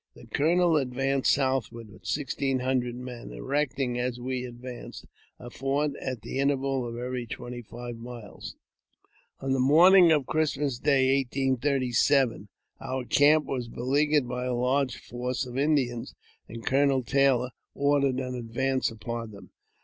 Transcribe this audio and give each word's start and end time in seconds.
The 0.15 0.25
colonel 0.25 0.77
advanced 0.77 1.31
southward 1.31 1.91
with 1.91 2.07
sixteen 2.07 2.61
hundred 2.61 2.95
men, 2.95 3.31
erecting, 3.31 3.99
as 3.99 4.19
we 4.19 4.45
advanced, 4.45 5.05
a 5.37 5.51
fort 5.51 5.91
at 6.01 6.23
the 6.23 6.39
interval 6.39 6.87
of 6.87 6.97
every 6.97 7.27
twenty 7.27 7.61
fivi 7.61 7.99
miles. 7.99 8.55
On 9.41 9.51
the 9.51 9.59
morning 9.59 10.11
of 10.11 10.25
Christmas 10.25 10.79
Day 10.79 11.15
(1837) 11.23 12.49
our 12.81 13.05
camp 13.05 13.45
wai 13.45 13.59
beleaguered 13.71 14.27
by 14.27 14.45
a 14.45 14.55
large 14.55 14.97
force 14.97 15.45
of 15.45 15.55
Indians, 15.55 16.15
and 16.49 16.65
Colonel 16.65 17.03
Taylor 17.03 17.51
ordered 17.75 18.15
an 18.19 18.33
advance 18.33 18.89
upon 18.89 19.29
them. 19.29 19.51